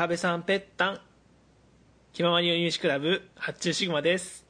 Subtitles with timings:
[0.00, 1.00] 川辺さんぺったん。
[2.14, 4.46] 気ままに入試クラブ発注シグマです。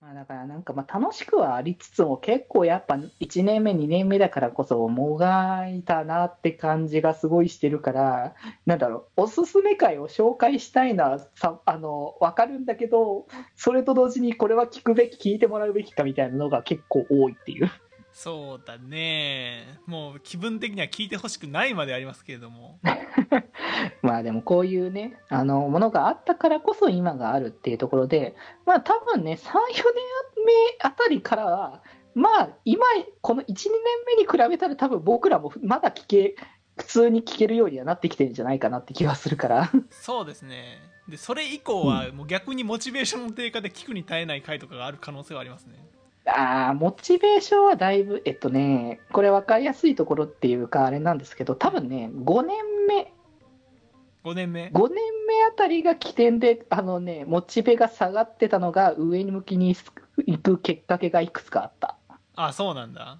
[0.00, 8.34] まあだからなんかまあ楽しくはありつつも結構やっぱ1年目2年目だからこそもがいたなって感じがすごいしてるから
[8.66, 17.70] なんだろうおすすめ会を紹介したいのはさあの分かるんだけどそれと同時にこれは聞くべき聞いてもらうべきかみたいなのが結構多いっていう。
[18.14, 19.80] そうだね。
[19.86, 22.78] もう気分的には聞いてほしくないまでありますけれども。
[24.02, 28.36] まあでもこういうねあのものがあったからこそ今があるっていうところで
[28.66, 29.52] まあ多分ね34年
[30.46, 31.82] 目あたりからは
[32.14, 32.86] まあ今
[33.20, 33.72] この12年
[34.06, 36.36] 目に比べたら多分僕らもまだ聞け
[36.76, 39.70] 普通に聞けるようにはなってきてるんじゃないかなって気がするから。
[39.90, 40.80] そうですね。
[41.08, 45.74] でそれ以降はもう逆にモチベーションの低下で聞くに耐えない回とかがある可能性はありますね
[46.36, 52.56] ああ、モチベーションはだいぶ、えっとね、これ分かりやすいところっていうか、あれなんですけど、多分ね、5年
[52.88, 53.12] 目、
[54.24, 54.96] 5年目？5年
[55.28, 59.76] 目あたりが起点で、あのね、モチベが下がってたのが上に向きに
[60.26, 61.98] 行くきっかけがいくつかあった。
[62.34, 63.18] あそうなんだ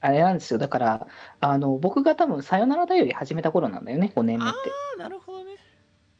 [0.00, 0.58] あれなんですよ。
[0.58, 1.06] だから、
[1.40, 4.56] あの、僕が多分、さよならだより始めた頃なんだよね、5年目って。
[4.98, 5.35] あなるほ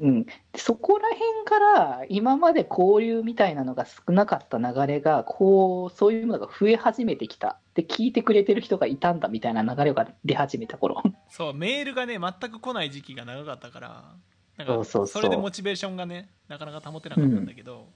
[0.01, 0.25] うん。
[0.25, 7.59] でそこら辺から、今まで交流みたいなのが少なかった流れが、こう、そういうものが増え始めてきた。
[7.75, 11.03] で、聞いてくれてる人がいたんだみたいな流れが出始めた頃。
[11.29, 14.15] そうメールがね全く来ない時期が長かったから
[14.57, 17.89] なんかそうそうそうそれでモチベーションがねなかなか保てなかったんだけど、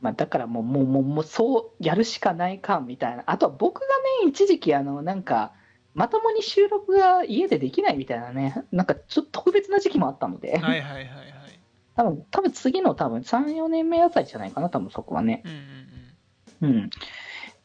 [0.00, 3.24] まあ、だからもう、もう、もう、もうそうやるしかないか、みたいな。
[3.26, 3.86] あとは僕が
[4.24, 5.52] ね、一時期、あの、なんか、
[5.94, 11.06] まともに収録が家でできないみたいなね、なんかちょっと特別な時期もあったので、はいはいはいはい
[11.96, 15.42] 多分、多分次の多分3、4年目あたりじゃないかな、多分そこはね。
[15.44, 16.84] うんうんうんうん。
[16.86, 16.88] っ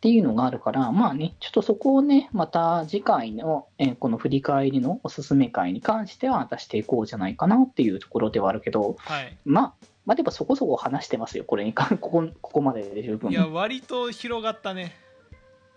[0.02, 9.74] ていうのがあるから、まあね、ちょっとそこをね、また次回の、えーこの振り返りのおすすめ会に関しては出していこうじゃないかなっていうところではあるけど、はいまあ、
[10.06, 13.32] まあでもそこそこ話してますよ、これに関、ここ、ここまでで十分。
[13.32, 14.96] いや割と広がったね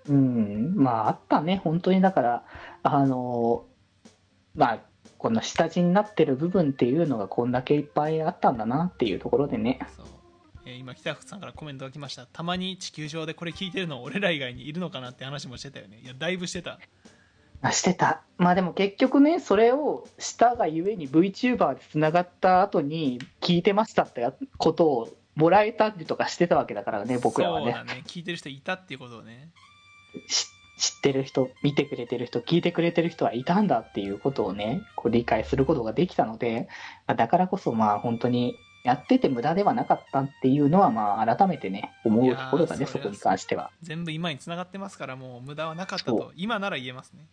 [0.09, 2.45] うん、まああったね、本当にだから、
[2.83, 3.65] あの、
[4.55, 4.79] まあ、
[5.19, 9.81] この下地になってる部分っていうのがこんだけいっぱいあったんだなっていうところでね。
[9.97, 10.07] そう、
[10.65, 16.79] えー今北福さんからコメントが来ましたたまに地球上でこれ聞いてるの俺ら以外にいるのかなって話もしてたよねいやだいぶしてた
[17.61, 18.23] あしてた。
[18.37, 27.85] まあでも結局ね、それをしたがゆえに VTuber でつながった後に聞いてましたってことをもらえたりとかしてたわけだからね、僕らはねそうだ。
[27.95, 29.68] ね聞いてる人いたっていうことをねし
[30.79, 36.69] 知ってる人、見てくれてる人、聞いてくれてる人はいたんだっていうことをね、こう理解することができたので、
[37.07, 43.71] まあだからこそまあ本当にやってて無駄ではなかったっていうのはまあ改めてね、思うところだね、そこに関しては。
[43.83, 47.27] 全部今につながってますからもう無駄はなかったそと今なら言えますね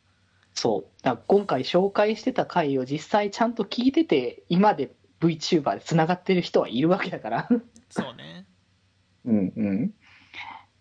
[0.55, 1.03] そう。
[1.03, 7.49] だ今回紹介してた回を実際ちゃんと聞いてて、今で VTuber で繋がってる人はいるわけだから。
[7.89, 8.45] そうね
[9.25, 9.93] うんうん。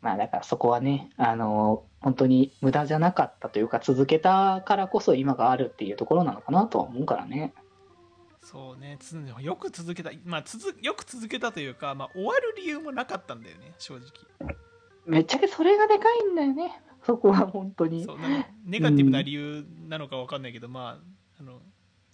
[0.05, 7.55] まあだからそこはね、あの本当に無駄じゃなかったというか、続けたからこそ今があるっていうところなのかなとは思うからね。
[8.43, 14.55] そうねつよく続けた、まあ、続よく続けたというか、まあ、終わる理由もなかったんだよね正直
[15.07, 16.79] めっちゃけそれがでかいんだよね。
[17.07, 18.05] そこは本当に。
[18.05, 18.19] そう
[18.67, 21.61] ネガティブな理由なのか分かんないけど、まああの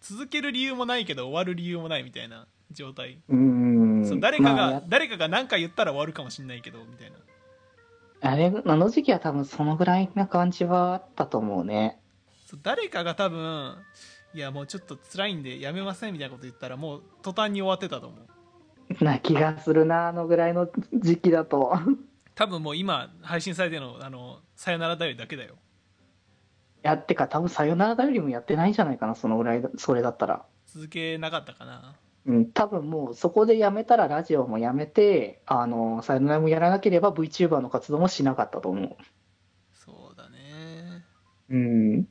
[0.01, 4.05] 続ける理由もないけど終わる理由もないみたいな状態、うん。
[4.07, 7.17] そう誰かが、まあや誰かが何か言ったら終わるかもしれないけどみたいな
[8.23, 11.99] あれ、あの時期は多分そのぐらいな感じはあったと思うね。
[12.47, 13.77] そう誰かが多分
[14.35, 18.17] いやもうちょっと辛いんでやめませんみたいなこと言ったらもう途端に終わってたと思
[19.01, 21.79] うな気がするな、あのぐらいの時期だと。
[22.35, 25.57] 多分もう今配信されてるのあのさよならだよりだけだよ
[26.83, 30.45] やってか、多分さよならだよりもやってないんじゃないかな、そのぐらいだ、それだったら。
[30.67, 31.95] 続けなかったかな
[32.27, 38.97] うん、多分もうそこでやめたらラジオもやめて、あの、さよならもやらなければ VTuber の活動もしなかったと思う。
[39.73, 41.05] そうだね
[41.49, 42.05] うん。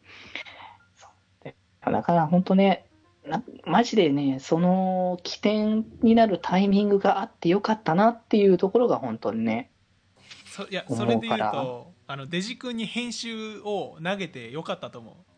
[1.91, 2.89] だから本当ね、
[3.25, 9.71] なマジでね、その起点になるタイミングがあってよかったなっていうところが本当にね、
[10.49, 15.28] そいやそれで言うとあのデジ君に編集を投げてよかったと思う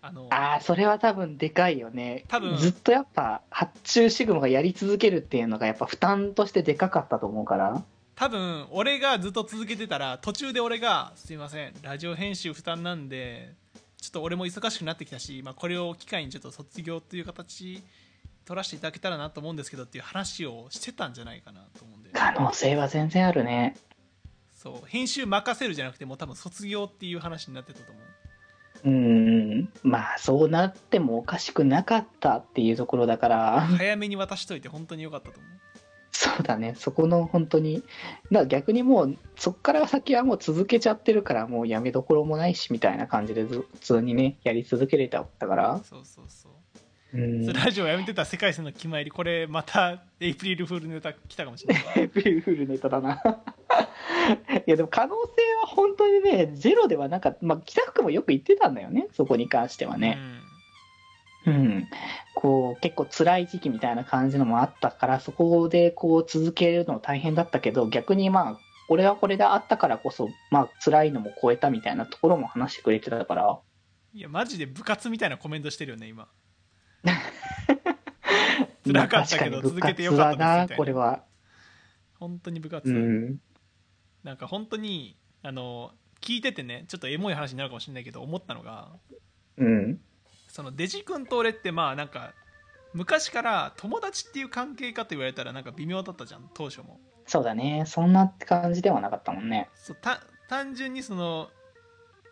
[0.00, 2.24] あのああ、それは多分でかいよね。
[2.28, 7.82] 多分ずっとやっぱ発注シグマがやり続けるっていうのがやっぱ負担としてでかかったと思うから。
[8.14, 13.54] 多分俺がずっと続けてたら途中で俺が「すいませんラジオ編集負担なんで
[14.00, 17.80] ちょっと俺も忙しくなってきたし、まあ、これを機会にちょっと卒業っていう形
[18.44, 23.76] 取らせていただけたらなと思うんですけどっていう話をしてたんじゃないかなと思うんで可能性は全然あるね。
[24.56, 28.04] そう編集任せるじゃなくてもう多分卒業っていう話になってたと思う
[28.84, 29.17] うん。
[29.84, 35.58] うん、まあそうなってもおかしくなかったっていうところだから、早めに渡しといて本当に良かったと思う。
[36.10, 37.86] そうだね、そこの本当に、だか
[38.30, 46.52] ら逆にもう、そこから先はもう続けちゃってるから、もうやめどころもないしみたいな感じでず、普通にね、やり続けれたから、そうそうそう。
[47.14, 51.84] うん、ラジオやめてた世界線の決まりこれまたエイプリルフールネタ来たかもしれない。
[52.04, 53.22] エプリルフールネタだな。
[54.66, 55.20] いやでも可能性
[55.60, 57.38] は本当にね、ゼロではなかった。
[57.42, 60.18] まあ、北福もよく言ってたんだよね、そこに関してはね。
[61.46, 61.88] うん。
[62.34, 68.58] こう、結構辛い時期みたいな感じのもあったから、そこでこう続けるの大変だったけど、逆にまあ、
[68.88, 73.58] これはこれであったからこそ、まあ、辛いのも超えたみたいなところも話してくれてたから、うん
[74.14, 76.28] いやマジで部活みたいなコメントしてるよね今
[78.84, 81.24] 辛かったけどまあ確かに続けてよかったですみたいな、これは。
[82.18, 83.38] 本当に部活、うん。
[84.28, 88.90] なんか本当にあの聞いててねちょっとエモい話になるかもしれないけど思ったのが
[89.56, 90.00] うん。
[90.48, 92.34] そのデジ君と俺ってまあなんか
[92.92, 97.84] 昔から友達っていう関係かと言われたらなんか微妙だったじゃん当初もそうだね。
[97.86, 99.70] そんな感じではなかったもんね。
[99.74, 100.20] そうた
[100.50, 101.48] 単純にその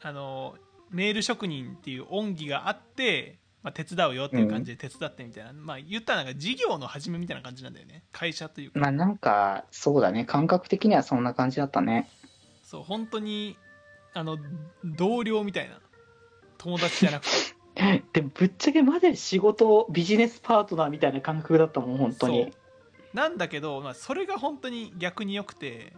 [0.02, 0.54] あの
[0.90, 8.04] メール職人っていう恩義があって、まあ、手伝うよっていう感じで手伝ってみたいな、まあ言ったらなんか事業の始めみたいな感じなんだよね。
[8.12, 8.78] 会社というか。
[8.78, 10.24] まあなんか、そうだね。
[10.24, 12.08] 感覚的にはそんな感じだったね。
[12.62, 13.56] そう本当に
[14.14, 14.38] あの
[14.84, 15.80] 同僚みたいな。
[16.58, 18.04] 友達じゃなくて。
[18.12, 22.44] でもぶっちゃけマジで仕事、ビジネスパートナーみたいな感覚だったもん、本当に。
[22.44, 22.52] そう。
[23.16, 25.92] なんだけど、まあ、それが本当に逆によくて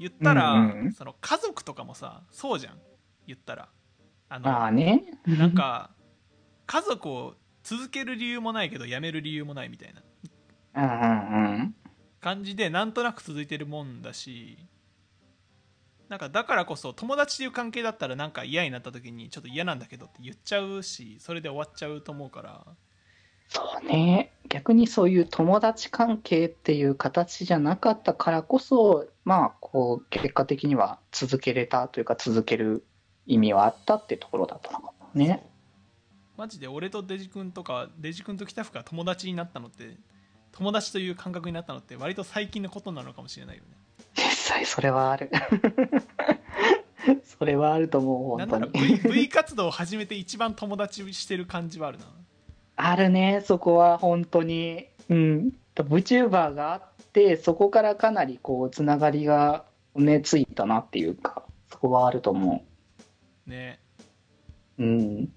[0.00, 0.92] 言ったら、うんうん。
[0.92, 2.78] その家族とかもさそうじゃん。
[3.28, 3.68] 言ったら。
[4.28, 5.04] あのまあね。
[5.24, 5.92] なんか
[6.72, 10.02] 家族を続ける理由もないけど辞める理由もないみたいな
[10.74, 11.74] うんうんうん。
[12.18, 14.56] 感じでなんとなく続いてるもんだし
[16.08, 22.64] なんかだからこそ友達という関係だったらなんか嫌になった時にちょっと嫌なんだけどって言っちゃうしそれで終わっちゃうと思うから
[23.48, 24.32] そうね。
[24.48, 32.86] 逆にそういう友達関係っていう形じゃなかったからこそ、まあ、こう、結果的には続けれたというか、続ける
[33.26, 35.51] 意味はあったってところだったのかもね。
[36.42, 39.96] マジで俺とデジ君とかデジ君と北福が友達になったのって
[40.50, 43.68] 友達という感覚になったのって割と最近のことなのかもしれないよね
[44.16, 44.24] 実
[44.56, 45.30] 際 それはある。
[47.22, 48.70] それはあると思う、本当に。
[48.70, 52.06] v, v 活動を始めて一番友達してる感じはあるな
[52.74, 54.88] あるね、そこは本当に。
[55.10, 55.52] うん。
[55.76, 62.64] VTuber があって、そこからかなりこう、つながりがね、ついたなっていうか、そこはあると思
[63.46, 63.78] ね
[64.78, 64.82] う。
[64.82, 65.32] うん。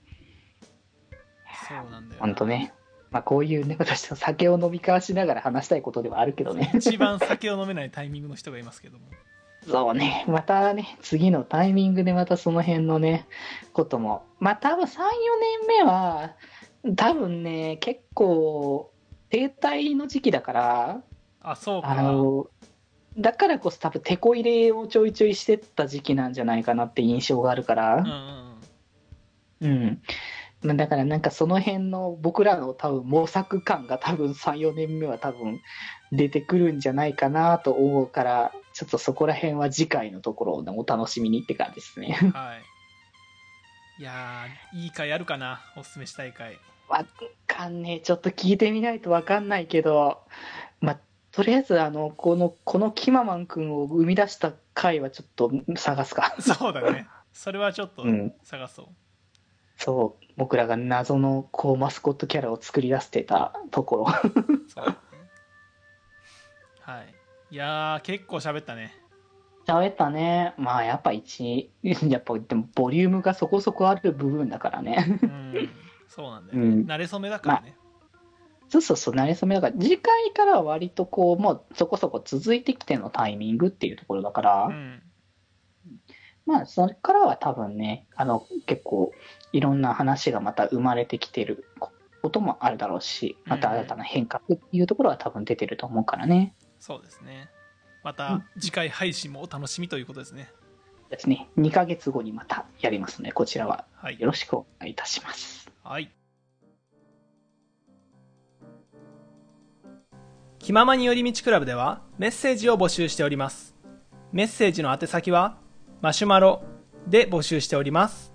[1.67, 2.73] そうなんだよな本当ね。
[3.11, 6.71] まあ、こういうね、私は酒を飲み交わしながら話したいことではあるけどね。
[6.75, 9.05] 一番酒を飲めないタイミングの人がいますけども
[9.67, 10.25] そうね。
[10.27, 13.27] またね、次のタイミングでまたその辺のね、
[13.73, 14.23] ことも。
[14.39, 14.89] まあ、多分3、4
[15.67, 16.35] 年目は、
[16.95, 18.91] 多分ね、結構、
[19.29, 21.01] 停滞の時期だから、
[21.41, 22.47] あそうかあの、
[23.17, 27.95] だからこそ多分、テこ入れをちょいちょいしてった時期なんじゃないかなって印象があるから。
[27.95, 28.45] うんうんうん
[29.61, 30.01] うん。
[30.65, 35.61] まあだからなんかその辺の僕らの多分模索感が多分3、4年目は多分
[36.11, 42.13] 出てくるんじゃないかなと思うから、ちょっとそこら辺は次回のところをねお楽しみにって感じですね。
[42.33, 42.61] はい
[43.97, 46.59] いやーいい回あるかなおすすめしたい回
[46.89, 47.05] わ
[47.47, 47.99] かんねえ。
[47.99, 50.19] ちょっと聞いてみないとわかんないけど、
[50.81, 50.99] まあ、
[51.31, 56.35] とりあえずあの、この、このキママン君を生み出した回はちょっと探すか。
[56.39, 58.87] そうだねそれはちょっとうん探そう、
[59.77, 60.25] そう。
[60.37, 64.07] 僕らが謎のこうマスコットキャラを作り出してたところ。
[64.67, 64.97] そう
[66.81, 67.15] はい
[67.51, 68.93] いやー結構喋ったね
[69.65, 70.53] 喋ったね。
[70.57, 75.19] まあやっぱ一、 やっぱでもボリュームがそこそこある部分だからね。
[75.23, 75.69] うん
[76.07, 77.75] そうなんだよね、うん慣れ初めだからね、
[78.69, 85.01] そうそうそう、慣れ初めだから、次回からは割とこう、もうそこそこ続いてきてのタイミングっていうところだから、うん
[86.45, 89.11] まあそれからは多分ね、あの結構
[89.51, 96.55] いろんな話がまた生まれてきてることもあるだろうし、また新たな変革っていうところは多分出てると思うからね。
[96.79, 97.49] そうですね。
[98.03, 100.51] また次回配信もお楽しみということですね。
[101.09, 104.19] ですね、2ヶ月後にまたやりますので、こちらははい。
[104.19, 105.71] よろしくお願いいたします。
[105.83, 106.11] はい。
[110.59, 113.75] 気ままに寄り道クラブではメッセージを募集しております。
[114.31, 115.57] メッセージの宛先は
[116.01, 116.63] マシュマロ
[117.07, 118.33] で募集しております。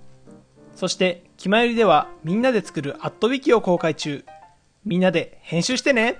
[0.75, 4.25] そしてきまよりではみんなで作るアットウィキを公開中。
[4.85, 6.19] みんなで編集してね。